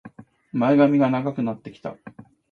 [0.51, 1.95] 前髪が長くなってきた